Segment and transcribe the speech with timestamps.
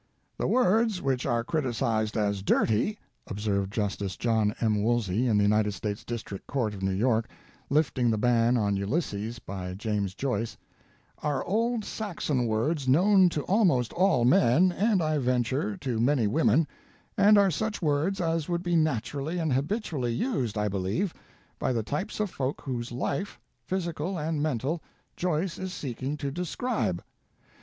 [0.35, 4.81] "The words which are criticised as dirty," observed justice John M.
[4.81, 7.29] Woolsey in the United States District Court of New York,
[7.69, 10.57] lifting the ban on Ulysses by James Joyce,
[11.19, 16.67] "are old Saxon words known to almost all men and, I venture, to many women,
[17.15, 21.13] and are such words as would be naturally and habitually used, I believe,
[21.59, 24.81] by the types of folk whose life, physical and mental,
[25.15, 27.03] Joyce is seeking to describe."